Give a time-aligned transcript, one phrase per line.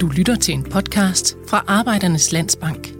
[0.00, 2.84] Du lytter til en podcast fra Arbejdernes Landsbank.
[2.84, 2.92] Det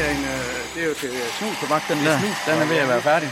[0.00, 1.08] er, en, øh, det er jo til
[1.38, 2.18] snustobak, den der.
[2.46, 3.28] Den er ved at være færdig.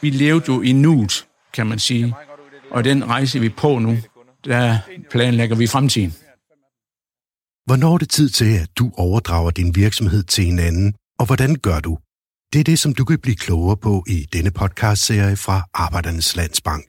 [0.00, 2.14] Vi levede jo i nuet, kan man sige.
[2.70, 3.96] Og den rejse vi er på nu,
[4.44, 4.78] der
[5.10, 6.14] planlægger vi fremtiden.
[7.66, 11.54] Hvornår er det tid til, at du overdrager din virksomhed til en anden, og hvordan
[11.54, 11.98] gør du?
[12.52, 16.84] Det er det, som du kan blive klogere på i denne podcastserie fra Arbejdernes Landsbank.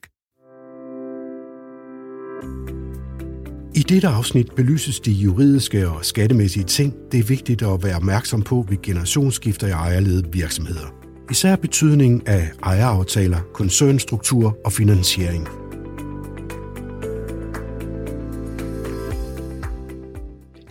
[3.74, 8.42] I dette afsnit belyses de juridiske og skattemæssige ting, det er vigtigt at være opmærksom
[8.42, 10.94] på ved generationsskifter i ejerledede virksomheder.
[11.30, 15.48] Især betydningen af ejeraftaler, koncernstruktur og finansiering.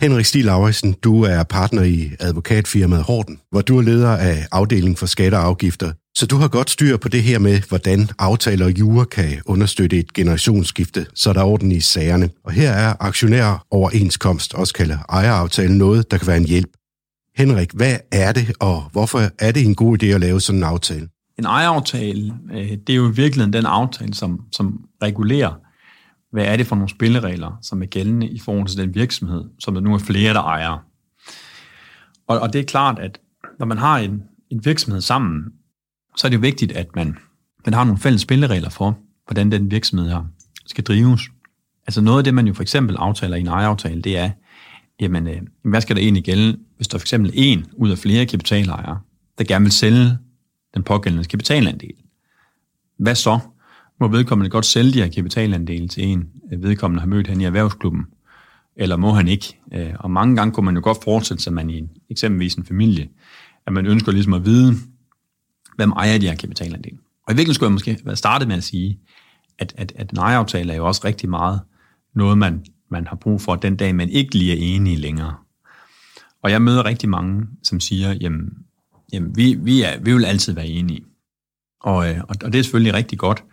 [0.02, 4.96] Henrik Stig Lauritsen, du er partner i advokatfirmaet Horten, hvor du er leder af afdelingen
[4.96, 5.92] for skatter og afgifter.
[6.14, 9.98] Så du har godt styr på det her med, hvordan aftaler og jure kan understøtte
[9.98, 12.30] et generationsskifte, så der er orden i sagerne.
[12.44, 16.70] Og her er aktionær overenskomst, også kaldet ejeraftale, noget, der kan være en hjælp.
[17.36, 20.64] Henrik, hvad er det, og hvorfor er det en god idé at lave sådan en
[20.64, 21.08] aftale?
[21.38, 25.61] En ejeraftale, øh, det er jo i virkeligheden den aftale, som, som regulerer,
[26.32, 29.74] hvad er det for nogle spilleregler, som er gældende i forhold til den virksomhed, som
[29.74, 30.78] der nu er flere, der ejer.
[32.26, 33.20] Og, og det er klart, at
[33.58, 35.44] når man har en, en virksomhed sammen,
[36.16, 37.18] så er det jo vigtigt, at man,
[37.64, 40.24] man har nogle fælles spilleregler for, hvordan den virksomhed her
[40.66, 41.22] skal drives.
[41.86, 44.30] Altså noget af det, man jo for eksempel aftaler i en ejeraftale, det er,
[45.00, 48.26] jamen, øh, hvad skal der egentlig gælde, hvis der for eksempel en ud af flere
[48.26, 49.00] kapitalejere,
[49.38, 50.18] der gerne vil sælge
[50.74, 51.94] den pågældende kapitalandel.
[52.98, 53.38] Hvad så?
[54.02, 57.44] Må vedkommende godt sælge de her kapitalandele til en, øh, vedkommende har mødt hen i
[57.44, 58.06] erhvervsklubben,
[58.76, 59.58] eller må han ikke?
[59.74, 62.64] Øh, og mange gange kunne man jo godt forestille sig, man i en, eksempelvis en
[62.64, 63.08] familie,
[63.66, 64.74] at man ønsker ligesom at vide,
[65.76, 66.98] hvem ejer de her kapitalandele.
[67.26, 68.98] Og i virkeligheden skulle jeg måske være startet med at sige,
[69.58, 71.60] at, at, at en ejeraftale er jo også rigtig meget
[72.14, 75.34] noget, man, man har brug for den dag, man ikke lige er enige længere.
[76.42, 78.48] Og jeg møder rigtig mange, som siger, jamen,
[79.12, 81.04] jamen vi, vi, er, vi vil altid være enige.
[81.80, 83.44] Og, øh, og, og det er selvfølgelig rigtig godt,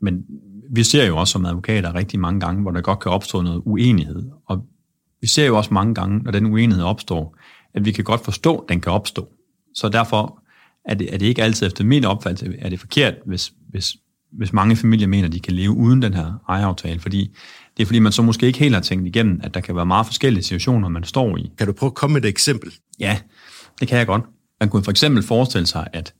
[0.00, 0.24] men
[0.70, 3.62] vi ser jo også som advokater rigtig mange gange, hvor der godt kan opstå noget
[3.64, 4.30] uenighed.
[4.46, 4.64] Og
[5.20, 7.36] vi ser jo også mange gange, når den uenighed opstår,
[7.74, 9.28] at vi kan godt forstå, at den kan opstå.
[9.74, 10.42] Så derfor
[10.84, 13.96] er det, er det ikke altid efter min opfattelse, er det forkert, hvis, hvis,
[14.32, 17.30] hvis mange familier mener, at de kan leve uden den her ejeraftale, fordi
[17.76, 19.86] det er fordi, man så måske ikke helt har tænkt igennem, at der kan være
[19.86, 21.50] meget forskellige situationer, man står i.
[21.58, 22.72] Kan du prøve at komme med et eksempel?
[23.00, 23.18] Ja,
[23.80, 24.22] det kan jeg godt.
[24.60, 26.14] Man kunne for eksempel forestille sig, at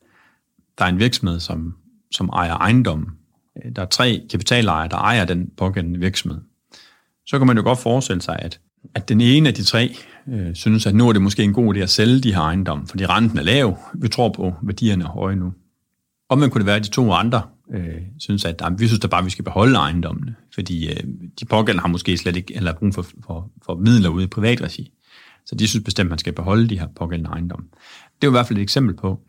[0.78, 1.74] der er en virksomhed, som,
[2.12, 3.19] som ejer ejendom.
[3.56, 6.40] Øh, der er tre kapitalejere, der ejer den pågældende virksomhed.
[7.26, 8.60] Så kan man jo godt forestille sig, at,
[8.94, 9.96] at den ene af de tre
[10.28, 12.86] øh, synes, at nu er det måske en god idé at sælge de her ejendomme,
[12.86, 13.78] fordi renten er lav.
[13.94, 15.52] Vi tror på, at værdierne er høje nu.
[16.28, 17.42] Og man kunne det være, at de to andre
[17.74, 21.04] øh, synes, at jamen, vi synes da bare, at vi skal beholde ejendommene, fordi øh,
[21.40, 24.92] de pågældende har måske slet ikke eller brug for, for, for midler ude i privatregi.
[25.46, 27.66] Så de synes bestemt, at man skal beholde de her pågældende ejendomme.
[28.20, 29.20] Det er jo i hvert fald et eksempel på,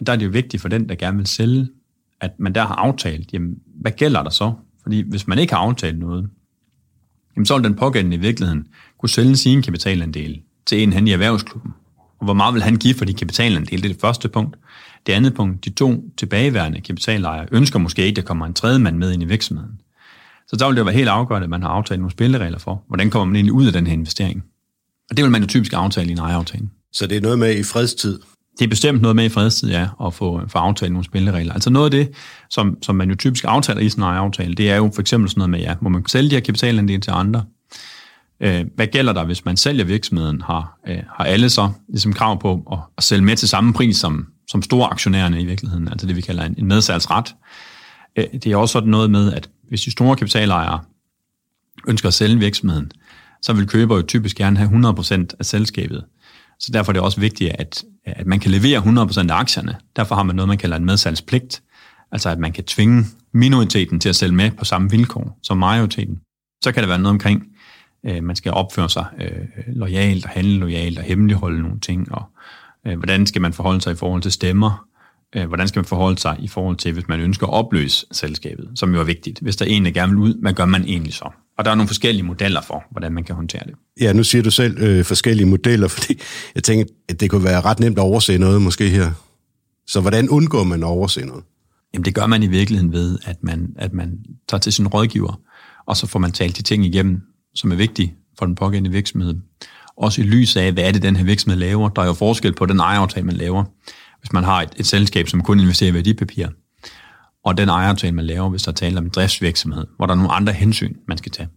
[0.00, 1.68] at der er det jo vigtigt for den, der gerne vil sælge,
[2.20, 4.52] at man der har aftalt, jamen, hvad gælder der så?
[4.82, 6.28] Fordi hvis man ikke har aftalt noget,
[7.36, 8.66] jamen, så vil den pågældende i virkeligheden
[8.98, 11.72] kunne sælge sin kapitalandel til en hen i erhvervsklubben.
[12.18, 13.82] Og hvor meget vil han give for de kapitalandel?
[13.82, 14.56] Det er det første punkt.
[15.06, 18.78] Det andet punkt, de to tilbageværende kapitalejere ønsker måske ikke, at der kommer en tredje
[18.78, 19.80] mand med ind i virksomheden.
[20.46, 23.10] Så der vil det være helt afgørende, at man har aftalt nogle spilleregler for, hvordan
[23.10, 24.44] kommer man egentlig ud af den her investering.
[25.10, 26.68] Og det vil man jo typisk aftale i en ejeraftale.
[26.92, 28.20] Så det er noget med i fredstid?
[28.58, 31.52] Det er bestemt noget med i fredstid, ja, at få, få aftalt nogle spilleregler.
[31.54, 32.10] Altså noget af det,
[32.50, 35.30] som, som man jo typisk aftaler i sådan en aftale, det er jo for eksempel
[35.30, 37.44] sådan noget med, ja, må man sælge de her kapitalandele til andre?
[38.40, 40.42] Øh, hvad gælder der, hvis man sælger virksomheden?
[40.42, 43.96] Har, øh, har alle så ligesom krav på at, at sælge med til samme pris
[43.96, 47.34] som, som store aktionærerne i virkeligheden, altså det vi kalder en, en medsalgsret?
[48.16, 50.80] Øh, det er også sådan noget med, at hvis de store kapitalejere
[51.88, 52.92] ønsker at sælge virksomheden,
[53.42, 56.04] så vil køber jo typisk gerne have 100% af selskabet.
[56.60, 59.76] Så derfor er det også vigtigt, at, at man kan levere 100% af aktierne.
[59.96, 61.62] Derfor har man noget, man kalder en medsalgspligt.
[62.12, 66.20] Altså at man kan tvinge minoriteten til at sælge med på samme vilkår som majoriteten.
[66.64, 67.42] Så kan der være noget omkring,
[68.06, 72.22] øh, man skal opføre sig øh, lojalt og handle lojalt og hemmeligholde nogle ting, og
[72.86, 74.86] øh, hvordan skal man forholde sig i forhold til stemmer,
[75.36, 78.70] øh, hvordan skal man forholde sig i forhold til, hvis man ønsker at opløse selskabet,
[78.74, 79.40] som jo er vigtigt.
[79.40, 81.30] Hvis der er en, der gerne vil ud, hvad gør man egentlig så?
[81.58, 83.74] Og der er nogle forskellige modeller for, hvordan man kan håndtere det.
[84.00, 86.20] Ja, nu siger du selv øh, forskellige modeller, fordi
[86.54, 89.10] jeg tænker, at det kunne være ret nemt at overse noget måske her.
[89.86, 91.44] Så hvordan undgår man at overse noget?
[91.94, 94.18] Jamen det gør man i virkeligheden ved, at man, at man
[94.48, 95.40] tager til sin rådgiver,
[95.86, 97.20] og så får man talt de ting igennem,
[97.54, 99.34] som er vigtige for den pågældende virksomhed.
[99.96, 101.88] Også i lys af, hvad er det, den her virksomhed laver.
[101.88, 103.64] Der er jo forskel på den ejeraftale, man laver,
[104.20, 106.48] hvis man har et, et selskab, som kun investerer i værdipapirer,
[107.44, 110.32] og den ejeraftale, man laver, hvis der taler om en driftsvirksomhed, hvor der er nogle
[110.32, 111.48] andre hensyn, man skal tage.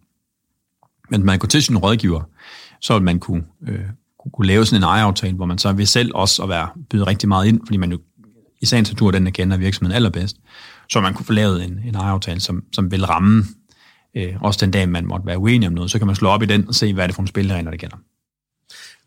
[1.09, 2.21] Men man går til sin rådgiver,
[2.81, 3.85] så vil man kunne, øh,
[4.33, 7.29] kunne lave sådan en ejeraftale, hvor man så vil selv også at være byde rigtig
[7.29, 7.99] meget ind, fordi man jo
[8.61, 10.37] i sagens natur den, der kender virksomheden allerbedst,
[10.89, 13.43] så man kunne få lavet en, en ejeraftale, som, som vil ramme
[14.17, 16.43] øh, også den dag, man måtte være uenig om noget, så kan man slå op
[16.43, 17.97] i den og se, hvad er det for en spilleregler, der gælder.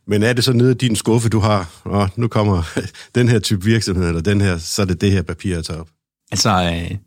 [0.06, 2.62] Men er det så nede i din skuffe, du har, og nu kommer
[3.15, 5.81] den her type virksomhed, eller den her, så er det det her papir, jeg tager
[5.81, 5.88] op?
[6.31, 6.99] Altså, øh,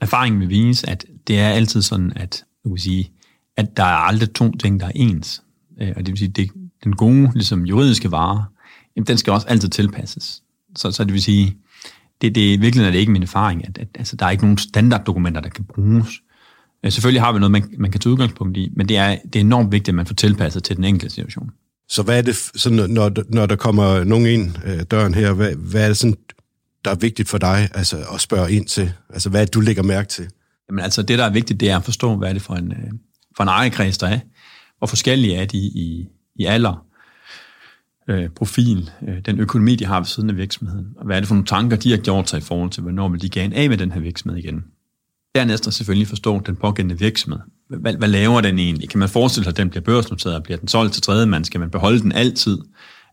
[0.00, 3.10] erfaringen vil vise, at det er altid sådan, at, du kan sige,
[3.56, 5.42] at der er aldrig to ting, der er ens.
[5.80, 6.50] Øh, og det vil sige, det,
[6.84, 8.44] den gode, ligesom juridiske vare,
[8.96, 10.42] jamen, den skal også altid tilpasses.
[10.76, 11.56] Så, så det vil sige,
[12.20, 14.58] det, det, virkelig er det ikke min erfaring, at, at altså, der er ikke nogen
[14.58, 16.08] standarddokumenter, der kan bruges.
[16.84, 19.36] Øh, selvfølgelig har vi noget, man, man kan tage udgangspunkt i, men det er, det
[19.36, 21.50] er enormt vigtigt, at man får tilpasset til den enkelte situation.
[21.88, 25.54] Så hvad er det, så når, når der kommer nogen ind øh, døren her, hvad,
[25.54, 26.16] hvad er det sådan,
[26.84, 28.92] der er vigtigt for dig altså, at spørge ind til?
[29.10, 30.28] Altså, hvad er det, du lægger mærke til?
[30.68, 32.72] Jamen altså, det, der er vigtigt, det er at forstå, hvad er det for en,
[32.72, 32.92] øh,
[33.36, 34.18] for en ejerkreds, der er.
[34.78, 36.86] Hvor forskellige er de i, i alder,
[38.08, 41.28] øh, profil, øh, den økonomi, de har ved siden af virksomheden, og hvad er det
[41.28, 43.68] for nogle tanker, de har gjort sig i forhold til, hvornår vil de gerne af
[43.68, 44.64] med den her virksomhed igen.
[45.34, 47.40] Dernæst er selvfølgelig forstå den pågældende virksomhed.
[47.68, 48.88] Hvad, hvad laver den egentlig?
[48.88, 51.44] Kan man forestille sig, at den bliver børsnoteret, og bliver den solgt til tredje mand?
[51.44, 52.58] Skal man beholde den altid?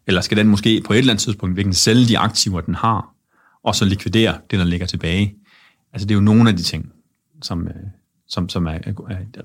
[0.08, 3.17] Eller skal den måske på et eller andet tidspunkt virkelig sælge de aktiver, den har,
[3.64, 5.36] og så likvidere det, der ligger tilbage?
[5.94, 6.92] Altså det er jo nogle af de ting,
[7.42, 7.74] som, øh,
[8.28, 8.78] som, som er,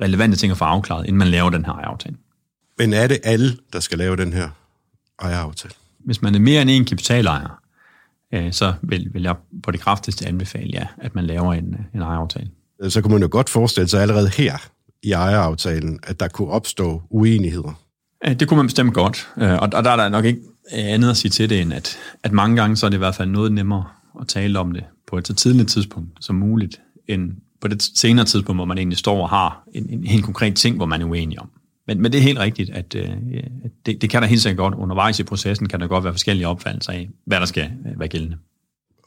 [0.00, 2.16] relevante ting at få afklaret, inden man laver den her ejeraftale.
[2.78, 4.48] Men er det alle, der skal lave den her
[5.22, 5.74] ejeraftale?
[5.98, 7.62] Hvis man er mere end en kapitalejer,
[8.34, 12.00] øh, så vil, vil jeg på det kraftigste anbefale, ja, at man laver en, en
[12.00, 12.50] ejeraftale.
[12.88, 14.68] Så kunne man jo godt forestille sig allerede her
[15.02, 17.80] i ejeraftalen, at der kunne opstå uenigheder.
[18.24, 20.40] Det kunne man bestemt godt, øh, og der er der nok ikke
[20.72, 23.14] andet at sige til det, end at, at mange gange så er det i hvert
[23.14, 23.84] fald noget nemmere
[24.20, 28.26] at tale om det på et så tidligt tidspunkt som muligt, end på det senere
[28.26, 31.06] tidspunkt, hvor man egentlig står og har en, en helt konkret ting, hvor man er
[31.06, 31.50] uenig om.
[31.86, 33.08] Men, men det er helt rigtigt, at øh,
[33.86, 34.74] det, det kan der helt sikkert godt.
[34.74, 38.08] Undervejs i processen kan der godt være forskellige opfattelser af, hvad der skal øh, være
[38.08, 38.36] gældende.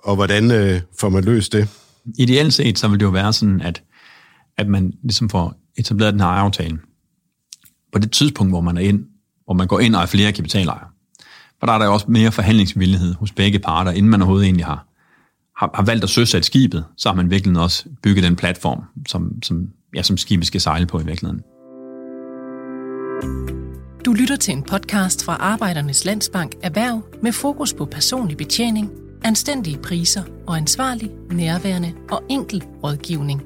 [0.03, 1.69] Og hvordan øh, får man løst det?
[2.17, 3.83] Ideelt set, så vil det jo være sådan, at,
[4.57, 6.79] at man ligesom får etableret den her aftale
[7.91, 9.05] på det tidspunkt, hvor man er ind,
[9.45, 10.87] hvor man går ind og er flere kapitalejere.
[11.59, 14.65] For der er der jo også mere forhandlingsvillighed hos begge parter, inden man overhovedet egentlig
[14.65, 14.87] har,
[15.57, 19.43] har, har valgt at søsætte skibet, så har man virkelig også bygget den platform, som,
[19.43, 21.41] som, ja, som skibet skal sejle på i virkeligheden.
[24.05, 28.91] Du lytter til en podcast fra Arbejdernes Landsbank Erhverv med fokus på personlig betjening,
[29.23, 33.41] anstændige priser og ansvarlig, nærværende og enkel rådgivning.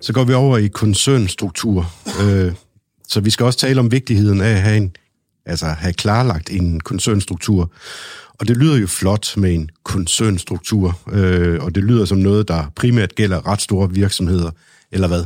[0.00, 1.86] Så går vi over i koncernstruktur.
[2.22, 2.54] Øh,
[3.08, 4.96] så vi skal også tale om vigtigheden af at have, en,
[5.46, 7.72] altså have klarlagt en koncernstruktur.
[8.42, 12.72] Og det lyder jo flot med en koncernstruktur, øh, og det lyder som noget, der
[12.76, 14.50] primært gælder ret store virksomheder,
[14.92, 15.24] eller hvad?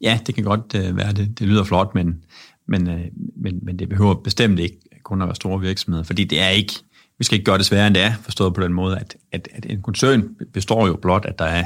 [0.00, 1.38] Ja, det kan godt øh, være det.
[1.38, 2.24] Det lyder flot, men,
[2.68, 3.00] men, øh,
[3.36, 6.72] men, men det behøver bestemt ikke kun at være store virksomheder, fordi det er ikke,
[7.18, 9.48] vi skal ikke gøre det sværere end det er, forstået på den måde, at, at,
[9.54, 11.64] at en koncern består jo blot, at der er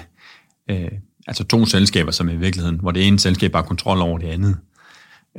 [0.71, 0.91] øh,
[1.27, 4.57] altså to selskaber, som i virkeligheden, hvor det ene selskab har kontrol over det andet.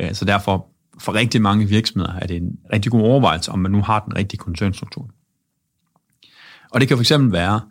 [0.02, 0.68] Øh, så derfor,
[1.00, 4.16] for rigtig mange virksomheder, er det en rigtig god overvejelse, om man nu har den
[4.18, 5.10] rigtige koncernstruktur.
[6.70, 7.62] Og det kan fx være,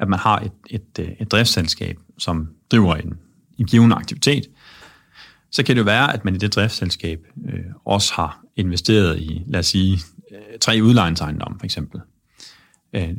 [0.00, 3.14] at man har et, et, øh, et driftsselskab, som driver en,
[3.58, 4.46] en given aktivitet,
[5.50, 9.42] så kan det jo være, at man i det driftsselskab øh, også har investeret i,
[9.46, 9.98] lad os sige,
[10.32, 12.00] øh, tre udlejningsejendomme for eksempel.
[12.92, 13.10] Øh,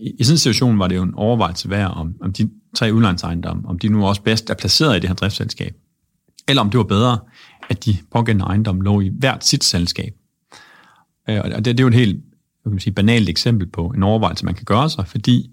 [0.00, 2.94] i, I sådan en situation var det jo en overvejelse værd, om, om de tre
[2.94, 5.76] udlejningsejendomme, om de nu også bedst er placeret i det her driftsselskab,
[6.48, 7.18] eller om det var bedre,
[7.68, 10.14] at de pågældende ejendomme lå i hvert sit selskab.
[11.28, 12.24] Øh, og det, det er jo et helt
[12.70, 15.50] kan man sige, banalt eksempel på en overvejelse, man kan gøre sig, fordi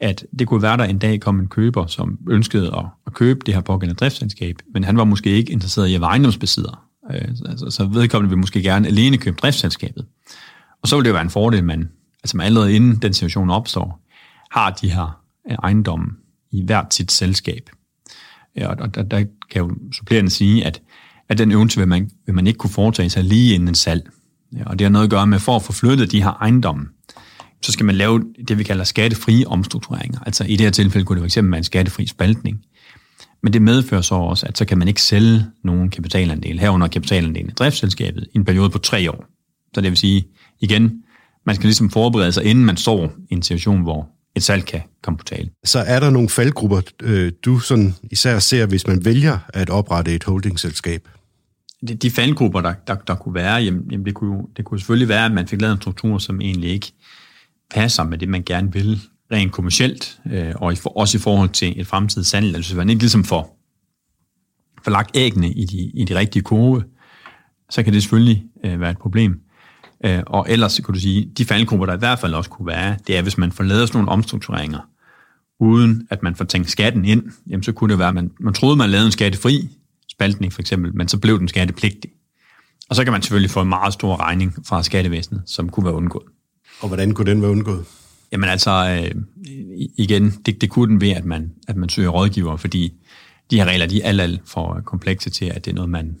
[0.00, 3.40] at det kunne være, der en dag kom en køber, som ønskede at, at købe
[3.46, 6.84] det her pågældende driftsselskab, men han var måske ikke interesseret i at være ejendomsbesidder.
[7.10, 10.06] Øh, altså, så vedkommende vil måske gerne alene købe driftsselskabet.
[10.82, 11.88] Og så vil det jo være en fordel, at man,
[12.22, 14.06] altså man allerede inden den situation opstår,
[14.50, 16.06] har de her øh, ejendomme
[16.50, 17.70] i hvert sit selskab.
[18.56, 20.82] Ja, Og der, der kan jeg jo supplerende sige, at,
[21.28, 24.10] at den øvelse vil man, vil man ikke kunne foretage sig lige inden en salg.
[24.66, 26.86] Og det har noget at gøre med, for at få flyttet de her ejendomme,
[27.62, 30.20] så skal man lave det, vi kalder skattefrie omstruktureringer.
[30.26, 32.58] Altså i det her tilfælde kunne det fx være en skattefri spaltning.
[33.42, 37.50] Men det medfører så også, at så kan man ikke sælge nogen kapitalandel, herunder kapitalandelen
[37.50, 39.24] i driftsselskabet, i en periode på tre år.
[39.74, 40.24] Så det vil sige,
[40.60, 41.02] igen,
[41.46, 44.80] man skal ligesom forberede sig, inden man står i en situation, hvor et salg kan
[45.02, 45.50] komme på tale.
[45.64, 50.14] Så er der nogle faldgrupper, øh, du sådan især ser, hvis man vælger at oprette
[50.14, 51.08] et holdingselskab?
[51.88, 55.08] De, de faldgrupper, der, der, der kunne være, jamen, jamen det, kunne, det kunne selvfølgelig
[55.08, 56.92] være, at man fik lavet en struktur, som egentlig ikke
[57.70, 59.00] passer med det, man gerne vil
[59.32, 62.54] rent kommercielt, øh, og i for, også i forhold til et fremtidigt salg.
[62.54, 63.58] Altså hvis man ikke ligesom får,
[64.84, 66.84] får lagt æggene i de, i de rigtige kurve,
[67.70, 69.40] så kan det selvfølgelig øh, være et problem.
[70.04, 72.96] Øh, og ellers kan du sige, de faldgrupper, der i hvert fald også kunne være,
[73.06, 74.80] det er, hvis man får lavet sådan nogle omstruktureringer,
[75.60, 78.54] uden at man får tænkt skatten ind, jamen så kunne det være, at man, man
[78.54, 79.68] troede, man lavede en skattefri
[80.20, 82.10] spaltning for eksempel, men så blev den skattepligtig.
[82.88, 85.94] Og så kan man selvfølgelig få en meget stor regning fra skattevæsenet, som kunne være
[85.94, 86.26] undgået.
[86.80, 87.84] Og hvordan kunne den være undgået?
[88.32, 89.22] Jamen altså, øh,
[89.98, 92.92] igen, det, det kunne den ved, at man, at man søger rådgiver, fordi
[93.50, 96.16] de her regler, de er alt, alt for komplekse til, at det er noget, man,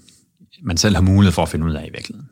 [0.62, 2.28] man selv har mulighed for at finde ud af i virkeligheden.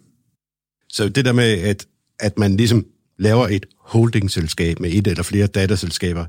[0.88, 1.86] Så det der med, at,
[2.20, 2.86] at man ligesom
[3.18, 6.26] laver et holdingselskab med et eller flere datterselskaber,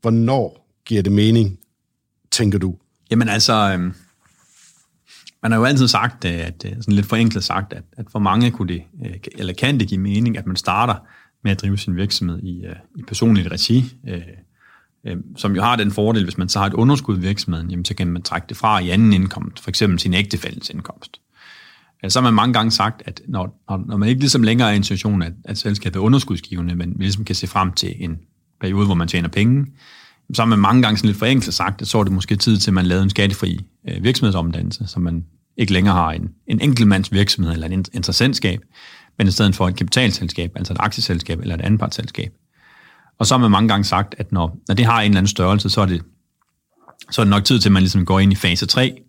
[0.00, 1.58] hvornår giver det mening,
[2.30, 2.76] tænker du?
[3.10, 3.92] Jamen altså, øh,
[5.42, 8.18] man har jo altid sagt, øh, at, øh, sådan lidt forenklet sagt, at, at for
[8.18, 10.94] mange kunne det, øh, eller kan det give mening, at man starter
[11.44, 14.22] med at drive sin virksomhed i, øh, i personligt regi, øh,
[15.06, 17.84] øh, som jo har den fordel, hvis man så har et underskud i virksomheden, jamen,
[17.84, 21.20] så kan man trække det fra i anden indkomst, for eksempel sin ægtefællens indkomst.
[22.02, 24.68] Altså, så har man mange gange sagt, at når, når, når man ikke ligesom længere
[24.68, 27.72] er i en situation, at, at selskabet er underskudsgivende, men vi ligesom kan se frem
[27.72, 28.18] til en
[28.60, 29.66] periode, hvor man tjener penge,
[30.34, 32.58] så har man mange gange sådan lidt forenklet sagt, at så er det måske tid
[32.58, 35.24] til, at man lavede en skattefri øh, virksomhedsomdannelse, så man
[35.56, 38.60] ikke længere har en, en enkeltmands virksomhed eller en interessentskab,
[39.18, 42.32] men i stedet for et kapitalselskab, altså et aktieselskab eller et anpartsselskab.
[43.18, 45.28] Og så har man mange gange sagt, at når, når det har en eller anden
[45.28, 46.02] størrelse, så er det,
[47.10, 49.02] så er det nok tid til, at man ligesom går ind i fase 3,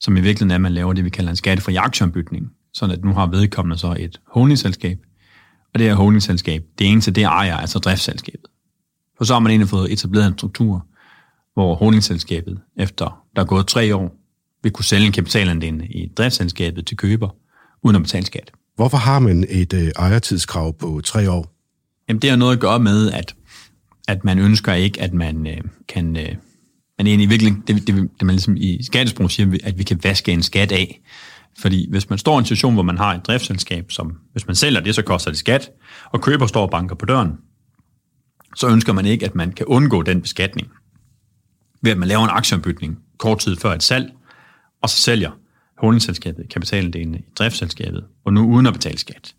[0.00, 3.04] som i virkeligheden er, at man laver det, vi kalder en skattefri aktieombytning, sådan at
[3.04, 4.98] nu har vedkommende så et holdingselskab,
[5.74, 8.50] og det her holdingselskab, det eneste, det ejer altså driftsselskabet.
[9.18, 10.86] For så har man egentlig fået etableret en struktur,
[11.54, 14.14] hvor holdingselskabet, efter der er gået tre år,
[14.62, 17.28] vil kunne sælge en kapitalandel i driftsselskabet til køber,
[17.82, 18.50] uden at betale skat.
[18.76, 21.54] Hvorfor har man et øh, ejertidskrav på tre år?
[22.08, 23.34] Jamen, det har noget at gøre med, at,
[24.08, 26.16] at man ønsker ikke, at man øh, kan...
[26.16, 26.34] Øh,
[26.98, 30.32] man egentlig virkelig, det, det, det man ligesom i skattesprog siger, at vi kan vaske
[30.32, 31.00] en skat af.
[31.58, 34.56] Fordi hvis man står i en situation, hvor man har et driftsselskab, som hvis man
[34.56, 35.70] sælger det, så koster det skat,
[36.12, 37.32] og køber står og banker på døren,
[38.56, 40.68] så ønsker man ikke, at man kan undgå den beskatning
[41.82, 44.12] ved at man laver en aktieombytning kort tid før et salg,
[44.82, 45.30] og så sælger
[45.78, 49.34] holdingselskabet kapitalandelen i driftsselskabet, og nu uden at betale skat.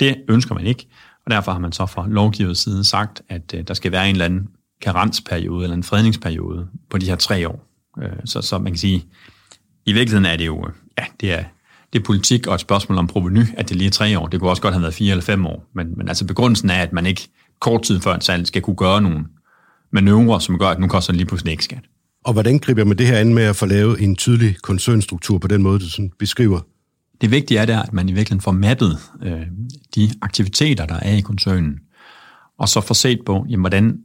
[0.00, 0.88] Det ønsker man ikke,
[1.24, 4.14] og derfor har man så fra lovgivers side sagt, at øh, der skal være en
[4.14, 4.48] eller anden
[4.80, 7.66] karensperiode eller en fredningsperiode på de her tre år.
[8.02, 9.04] Øh, så, så man kan sige,
[9.86, 11.44] i virkeligheden er det jo, øh, ja, det er,
[11.92, 14.26] det er politik og et spørgsmål om proveny, at det lige er tre år.
[14.26, 15.70] Det kunne også godt have været fire eller fem år.
[15.74, 17.28] Men, men altså begrundelsen er, at man ikke
[17.62, 19.24] kort tid før en salg skal kunne gøre nogle
[19.90, 21.84] manøvrer, som gør, at nu koster det lige pludselig ikke skat.
[22.24, 25.48] Og hvordan griber man det her an med at få lavet en tydelig koncernstruktur på
[25.48, 26.60] den måde, du sådan beskriver?
[27.20, 29.40] Det vigtige er der, at man i virkeligheden får mappet øh,
[29.94, 31.78] de aktiviteter, der er i koncernen,
[32.58, 33.98] og så får set på, jamen, hvordan,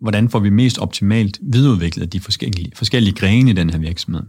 [0.00, 4.22] hvordan får vi mest optimalt videreudviklet de forskellige, forskellige grene i den her virksomhed.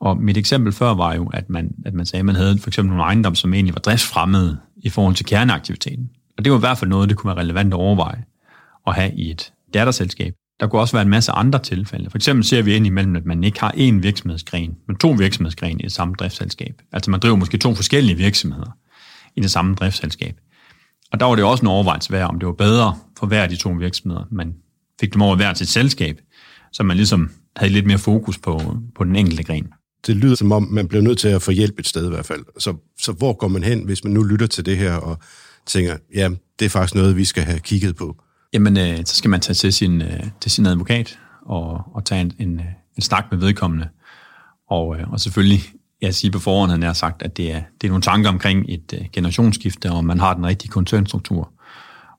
[0.00, 2.70] Og mit eksempel før var jo, at man, at man sagde, at man havde for
[2.70, 6.10] eksempel nogle ejendomme, som egentlig var driftsfremmede i forhold til kerneaktiviteten.
[6.38, 8.24] Og det var i hvert fald noget, det kunne være relevant at overveje
[8.86, 10.34] at have i et datterselskab.
[10.60, 12.10] Der kunne også være en masse andre tilfælde.
[12.10, 15.80] For eksempel ser vi ind imellem, at man ikke har én virksomhedsgren, men to virksomhedsgrene
[15.80, 16.82] i det samme driftsselskab.
[16.92, 18.76] Altså man driver måske to forskellige virksomheder
[19.36, 20.36] i det samme driftsselskab.
[21.12, 23.48] Og der var det også en overvejelse værd, om det var bedre for hver af
[23.48, 24.54] de to virksomheder, man
[25.00, 26.20] fik dem over hver til et selskab,
[26.72, 29.68] så man ligesom havde lidt mere fokus på, på den enkelte gren.
[30.06, 32.26] Det lyder som om, man bliver nødt til at få hjælp et sted i hvert
[32.26, 32.44] fald.
[32.58, 35.18] Så, så hvor går man hen, hvis man nu lytter til det her og
[35.66, 38.16] tænker, ja, det er faktisk noget, vi skal have kigget på?
[38.52, 42.20] Jamen, øh, så skal man tage til sin, øh, til sin advokat og, og tage
[42.20, 42.60] en, en,
[42.96, 43.88] en snak med vedkommende.
[44.70, 45.62] Og, øh, og selvfølgelig,
[46.02, 48.64] jeg siger på forhånd, han har sagt, at det er, det er nogle tanker omkring
[48.68, 51.52] et øh, generationsskifte, og man har den rigtige koncernstruktur.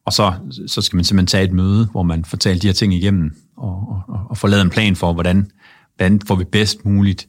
[0.06, 0.34] Og så,
[0.68, 4.04] så skal man simpelthen tage et møde, hvor man fortæller de her ting igennem, og,
[4.08, 5.52] og, og få lavet en plan for, hvordan,
[5.96, 7.28] hvordan får vi bedst muligt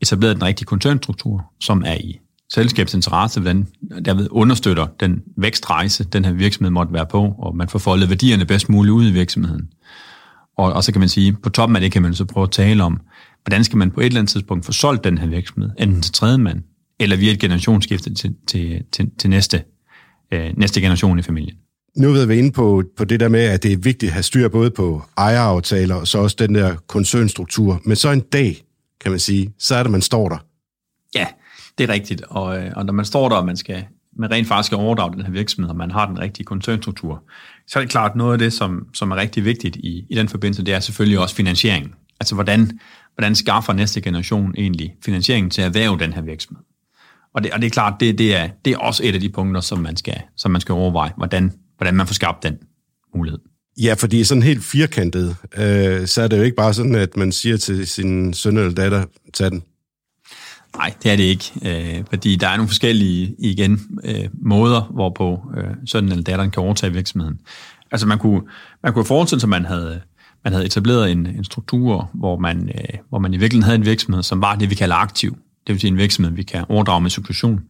[0.00, 2.20] etableret den rigtige koncernstruktur, som er i
[2.54, 3.66] selskabsinteresse, hvordan
[4.04, 8.44] derved understøtter den vækstrejse, den her virksomhed måtte være på, og man får foldet værdierne
[8.44, 9.68] bedst muligt ud i virksomheden.
[10.56, 12.50] Og, og så kan man sige, på toppen af det kan man så prøve at
[12.50, 13.00] tale om,
[13.44, 16.12] hvordan skal man på et eller andet tidspunkt få solgt den her virksomhed, enten til
[16.12, 16.62] tredje mand,
[17.00, 19.62] eller via et generationsskifte til, til, til, til næste,
[20.32, 21.56] øh, næste generation i familien.
[21.96, 24.22] Nu er vi inde på, på det der med, at det er vigtigt at have
[24.22, 27.80] styr både på ejeraftaler og så også den der koncernstruktur.
[27.84, 28.64] Men så en dag,
[29.00, 30.36] kan man sige, så er det, man står der.
[31.14, 31.26] Ja,
[31.78, 33.84] det er rigtigt, og, øh, og når man står der, og man skal
[34.16, 37.22] man rent faktisk skal overdrage den her virksomhed, og man har den rigtige koncernstruktur,
[37.66, 40.28] så er det klart noget af det, som, som er rigtig vigtigt i, i den
[40.28, 41.94] forbindelse, det er selvfølgelig også finansiering.
[42.20, 42.78] Altså hvordan,
[43.14, 46.62] hvordan skaffer næste generation egentlig finansieringen til at erhverve den her virksomhed?
[47.34, 49.28] Og det, og det er klart, det, det, er, det er også et af de
[49.28, 52.58] punkter, som man skal, som man skal overveje, hvordan, hvordan man får skabt den
[53.14, 53.40] mulighed.
[53.82, 57.32] Ja, fordi sådan helt firkantet, øh, så er det jo ikke bare sådan, at man
[57.32, 59.62] siger til sin søn eller datter, tag den.
[60.76, 65.52] Nej, det er det ikke, øh, fordi der er nogle forskellige, igen, øh, måder, hvorpå
[65.56, 67.40] øh, sønnen eller datteren kan overtage virksomheden.
[67.90, 68.42] Altså man kunne,
[68.82, 70.00] man kunne forestille sig, at man havde,
[70.44, 73.84] man havde etableret en, en struktur, hvor man, øh, hvor man i virkeligheden havde en
[73.84, 75.36] virksomhed, som var det, vi kalder aktiv.
[75.66, 77.60] Det vil sige en virksomhed, vi kan overdrage med succession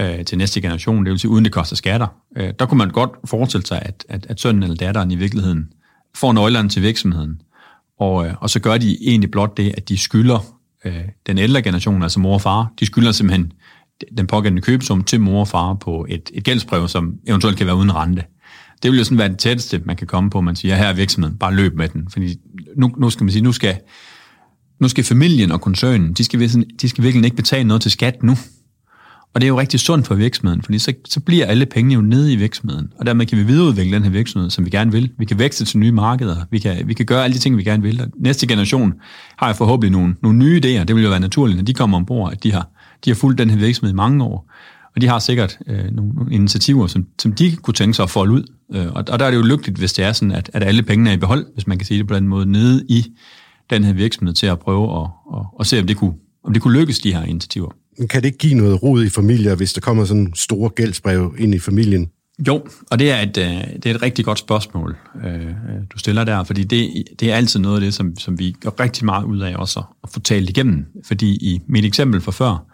[0.00, 2.06] øh, til næste generation, det vil sige uden det koster skatter.
[2.36, 5.68] Øh, der kunne man godt forestille sig, at, at, at sønnen eller datteren i virkeligheden
[6.14, 7.40] får nøglerne til virksomheden,
[8.00, 10.55] og, øh, og så gør de egentlig blot det, at de skylder
[10.86, 13.52] øh, den ældre generation, altså mor og far, de skylder simpelthen
[14.18, 17.76] den pågældende købesum til mor og far på et, et gældsbrev, som eventuelt kan være
[17.76, 18.24] uden rente.
[18.82, 20.92] Det vil jo sådan være det tætteste, man kan komme på, man siger, her er
[20.92, 22.08] virksomheden, bare løb med den.
[22.10, 22.36] Fordi
[22.76, 23.78] nu, nu skal man sige, nu skal,
[24.80, 26.40] nu skal familien og koncernen, de skal,
[26.80, 28.36] de skal virkelig ikke betale noget til skat nu.
[29.36, 32.00] Og det er jo rigtig sundt for virksomheden, fordi så, så bliver alle pengene jo
[32.00, 35.10] nede i virksomheden, og dermed kan vi videreudvikle den her virksomhed, som vi gerne vil.
[35.18, 37.62] Vi kan vækste til nye markeder, vi kan, vi kan gøre alle de ting, vi
[37.62, 38.00] gerne vil.
[38.00, 38.94] Og næste generation
[39.36, 41.96] har jeg forhåbentlig nogle, nogle nye idéer, det vil jo være naturligt, når de kommer
[41.96, 42.68] ombord, at de har,
[43.04, 44.52] de har fulgt den her virksomhed i mange år,
[44.94, 48.10] og de har sikkert øh, nogle, nogle initiativer, som, som de kunne tænke sig at
[48.10, 48.42] folde ud.
[48.74, 50.82] Øh, og, og der er det jo lykkeligt, hvis det er sådan, at, at alle
[50.82, 53.06] pengene er i behold, hvis man kan sige det på den måde, nede i
[53.70, 56.14] den her virksomhed til at prøve at, at, at se, om det, kunne,
[56.44, 57.70] om det kunne lykkes, de her initiativer.
[58.10, 61.54] Kan det ikke give noget rod i familier, hvis der kommer sådan store gældsbrev ind
[61.54, 62.10] i familien?
[62.48, 65.52] Jo, og det er et, øh, det er et rigtig godt spørgsmål, øh, øh,
[65.90, 68.70] du stiller der, fordi det, det er altid noget af det, som, som vi gør
[68.80, 70.86] rigtig meget ud af også at få talt igennem.
[71.04, 72.66] Fordi i mit eksempel fra før,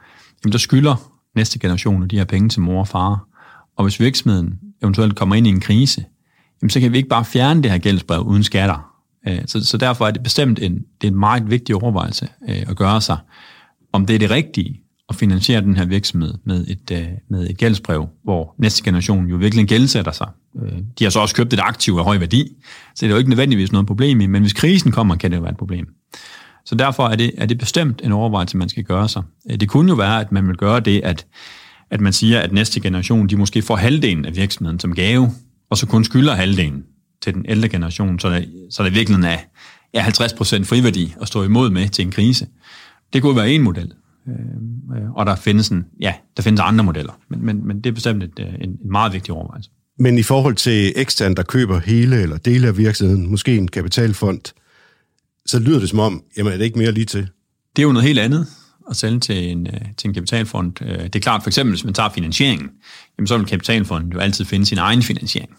[0.44, 3.28] jamen der skylder næste generation de her penge til mor og far,
[3.76, 6.04] og hvis virksomheden eventuelt kommer ind i en krise,
[6.62, 8.88] jamen så kan vi ikke bare fjerne det her gældsbrev uden skatter.
[9.46, 13.00] Så, så derfor er det bestemt en, det er en meget vigtig overvejelse at gøre
[13.00, 13.16] sig,
[13.92, 14.81] om det er det rigtige
[15.12, 19.36] at finansiere den her virksomhed med et, øh, med et gældsbrev, hvor næste generation jo
[19.36, 20.28] virkelig gældsætter sig.
[20.62, 22.48] Øh, de har så også købt et aktiv af høj værdi,
[22.94, 25.36] så det er jo ikke nødvendigvis noget problem i, men hvis krisen kommer, kan det
[25.36, 25.86] jo være et problem.
[26.64, 29.22] Så derfor er det, er det bestemt en overvejelse, man skal gøre sig.
[29.50, 31.26] Øh, det kunne jo være, at man vil gøre det, at,
[31.90, 35.30] at man siger, at næste generation, de måske får halvdelen af virksomheden som gave,
[35.70, 36.84] og så kun skylder halvdelen
[37.22, 39.38] til den ældre generation, så der, så der virkelig er
[39.94, 42.46] ja, 50% friværdi at stå imod med til en krise.
[43.12, 43.92] Det kunne være en model.
[44.28, 47.94] Øh, og der findes, en, ja, der findes andre modeller, men, men, men det er
[47.94, 49.70] bestemt et, øh, en, en meget vigtig overvejelse.
[49.98, 54.40] Men i forhold til ekstern, der køber hele eller dele af virksomheden, måske en kapitalfond,
[55.46, 57.28] så lyder det som om, jamen er det ikke mere lige til?
[57.76, 58.46] Det er jo noget helt andet
[58.90, 60.72] at sælge til en, øh, til en kapitalfond.
[60.74, 62.70] Det er klart, for eksempel, hvis man tager finansieringen,
[63.18, 65.50] jamen så vil kapitalfonden jo altid finde sin egen finansiering.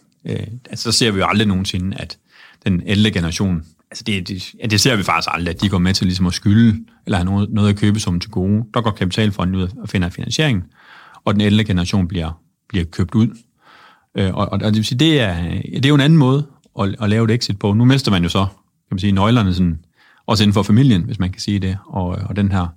[0.70, 2.18] Altså, så ser vi jo aldrig nogensinde, at
[2.66, 5.78] den ældre generation altså det, det, ja, det ser vi faktisk aldrig, at de går
[5.78, 8.64] med til ligesom at skylde, eller have noget, noget at købe som til gode.
[8.74, 10.64] Der går kapitalfonden ud og finder finansiering,
[11.26, 12.32] og den ældre generation bliver,
[12.70, 13.28] bliver købt ud.
[14.18, 15.36] Øh, og, og det vil sige, det er,
[15.74, 16.46] det er jo en anden måde
[16.80, 17.74] at, at lave et exit på.
[17.74, 19.80] Nu mister man jo så, kan man sige, nøglerne sådan,
[20.26, 22.68] også inden for familien, hvis man kan sige det, og, og den her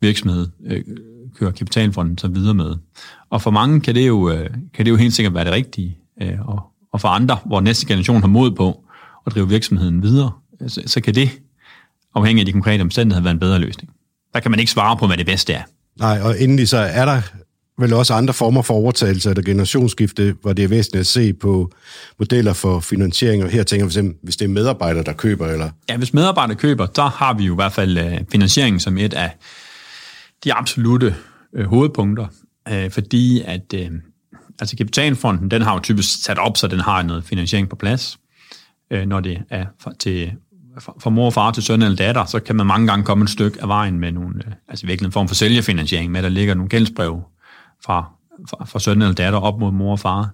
[0.00, 0.84] virksomhed øh,
[1.38, 2.74] kører kapitalfonden så videre med.
[3.30, 5.98] Og for mange kan det jo, øh, kan det jo helt sikkert være det rigtige,
[6.22, 8.84] øh, og, og for andre, hvor næste generation har mod på
[9.28, 10.30] at drive virksomheden videre,
[10.66, 11.30] så, så kan det,
[12.14, 13.90] afhængig af de konkrete omstændigheder, være en bedre løsning.
[14.34, 15.62] Der kan man ikke svare på, hvad det bedste er.
[15.98, 17.22] Nej, og endelig så er der
[17.78, 21.72] vel også andre former for overtagelse eller generationsskifte, hvor det er væsentligt at se på
[22.18, 25.70] modeller for finansiering, og her tænker vi simpelthen, hvis det er medarbejdere, der køber, eller...
[25.88, 29.14] Ja, hvis medarbejdere køber, så har vi jo i hvert fald uh, finansiering som et
[29.14, 29.36] af
[30.44, 31.14] de absolute
[31.58, 32.26] uh, hovedpunkter,
[32.70, 33.86] uh, fordi at uh,
[34.60, 38.18] altså kapitalfonden, den har jo typisk sat op, så den har noget finansiering på plads
[38.90, 40.32] øh, når det er for, til,
[40.98, 43.30] for mor og far til søn eller datter, så kan man mange gange komme et
[43.30, 46.54] stykke af vejen med nogle, øh, altså virkelig en form for sælgefinansiering, med der ligger
[46.54, 47.22] nogle gældsbrev
[47.84, 48.10] fra,
[48.50, 50.30] fra, fra søn eller datter op mod mor og far.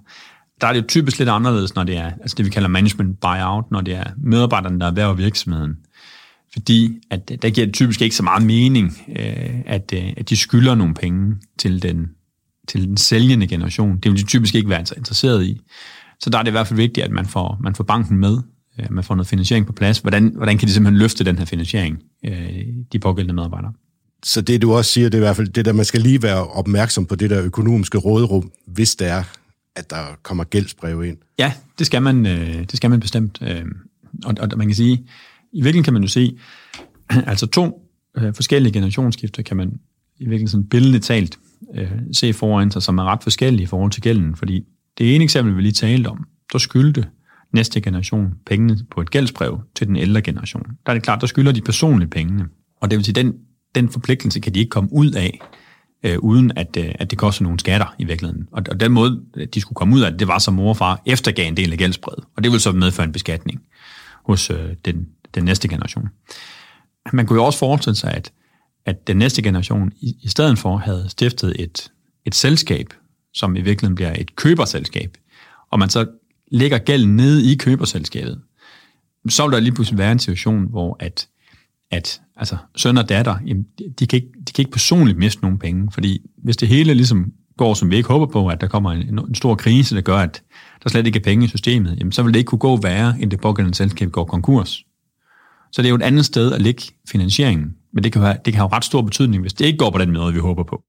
[0.60, 3.64] Der er det typisk lidt anderledes, når det er altså det, vi kalder management buyout,
[3.70, 5.76] når det er medarbejderne, der erhverver virksomheden.
[6.52, 10.36] Fordi at øh, der giver det typisk ikke så meget mening, øh, at, at de
[10.36, 12.06] skylder nogle penge til den,
[12.68, 13.98] til den sælgende generation.
[13.98, 15.60] Det vil de typisk ikke være interesseret i.
[16.20, 18.38] Så der er det i hvert fald vigtigt, at man får, man får banken med,
[18.78, 19.98] at man får noget finansiering på plads.
[19.98, 23.72] Hvordan, hvordan kan de simpelthen løfte den her finansiering, øh, de pågældende medarbejdere?
[24.24, 26.22] Så det du også siger, det er i hvert fald det der, man skal lige
[26.22, 29.22] være opmærksom på det der økonomiske rådrum, hvis det er,
[29.76, 31.16] at der kommer gældsbrev ind.
[31.38, 33.42] Ja, det skal man, øh, det skal man bestemt.
[34.24, 34.92] Og, og man kan sige,
[35.52, 36.38] i virkeligheden kan man jo se,
[37.26, 37.90] altså to
[38.34, 39.68] forskellige generationsskifter kan man
[40.18, 41.38] i virkeligheden sådan billedligt talt
[42.12, 44.64] se foran sig, som er ret forskellige i forhold til gælden, fordi
[44.98, 47.06] det ene eksempel, vi lige talte om, der skyldte
[47.54, 50.66] næste generation pengene på et gældsbrev til den ældre generation.
[50.86, 52.44] Der er det klart, der skylder de personlige pengene.
[52.80, 53.34] Og det vil sige, den,
[53.74, 55.40] den forpligtelse kan de ikke komme ud af
[56.04, 58.48] øh, uden at, øh, at det koster nogle skatter i virkeligheden.
[58.52, 59.22] Og, og den måde,
[59.54, 61.72] de skulle komme ud af det, det var som mor og far eftergav en del
[61.72, 62.24] af gældsbrevet.
[62.36, 63.62] Og det vil så medføre en beskatning
[64.26, 66.08] hos øh, den, den næste generation.
[67.12, 68.32] Man kunne jo også forestille sig, at,
[68.86, 71.92] at den næste generation i, i stedet for havde stiftet et,
[72.24, 72.86] et selskab,
[73.34, 75.16] som i virkeligheden bliver et køberselskab,
[75.70, 76.06] og man så
[76.54, 78.40] ligger gælden nede i køberselskabet,
[79.28, 81.28] så vil der lige pludselig være en situation, hvor at,
[81.90, 83.66] at altså, søn og datter, jamen,
[83.98, 87.32] de, kan ikke, de kan ikke personligt miste nogen penge, fordi hvis det hele ligesom
[87.56, 90.18] går, som vi ikke håber på, at der kommer en, en stor krise, der gør,
[90.18, 90.42] at
[90.82, 93.16] der slet ikke er penge i systemet, jamen, så vil det ikke kunne gå værre,
[93.20, 94.84] end det pågældende selskab går konkurs.
[95.72, 98.52] Så det er jo et andet sted at lægge finansieringen, men det kan, have, det
[98.52, 100.82] kan have ret stor betydning, hvis det ikke går på den måde, vi håber på.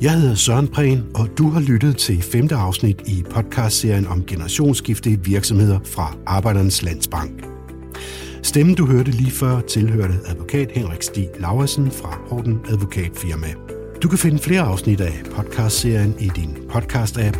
[0.00, 5.10] Jeg hedder Søren Prehn, og du har lyttet til femte afsnit i podcastserien om generationsskifte
[5.10, 7.46] i virksomheder fra Arbejdernes Landsbank.
[8.42, 13.46] Stemmen, du hørte lige før, tilhørte advokat Henrik Stig Lauersen fra Horten Advokatfirma.
[14.02, 17.38] Du kan finde flere afsnit af podcastserien i din podcast-app.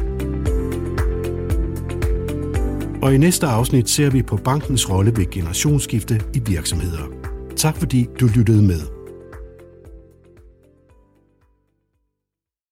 [3.02, 7.06] Og i næste afsnit ser vi på bankens rolle ved generationsskifte i virksomheder.
[7.56, 8.95] Tak fordi du lyttede med.